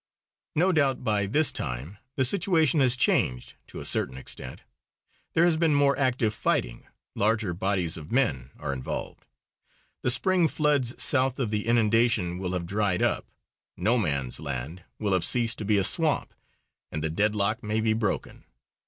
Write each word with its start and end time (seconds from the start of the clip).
No 0.55 0.71
doubt 0.71 1.03
by 1.03 1.27
this 1.27 1.51
time 1.51 1.99
the 2.15 2.25
situation 2.25 2.79
has 2.79 2.97
changed 2.97 3.53
to 3.67 3.79
a 3.79 3.85
certain 3.85 4.17
extent; 4.17 4.63
there 5.33 5.45
has 5.45 5.57
been 5.57 5.75
more 5.75 5.95
active 5.95 6.33
fighting, 6.33 6.87
larger 7.13 7.53
bodies 7.53 7.97
of 7.97 8.11
men 8.11 8.49
are 8.57 8.73
involved. 8.73 9.27
The 10.01 10.09
spring 10.09 10.47
floods 10.47 10.95
south 10.99 11.37
of 11.39 11.51
the 11.51 11.67
inundation 11.67 12.39
will 12.39 12.53
have 12.53 12.65
dried 12.65 13.03
up. 13.03 13.27
No 13.77 13.95
Man's 13.99 14.39
Land 14.39 14.83
will 14.97 15.13
have 15.13 15.23
ceased 15.23 15.59
to 15.59 15.65
be 15.65 15.77
a 15.77 15.83
swamp 15.83 16.33
and 16.91 17.03
the 17.03 17.11
deadlock 17.11 17.61
may 17.61 17.79
be 17.79 17.93
broken. 17.93 18.45